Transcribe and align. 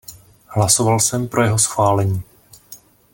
Hlasoval 0.47 0.99
jsem 0.99 1.27
pro 1.27 1.43
jeho 1.43 1.59
schválení. 1.59 2.23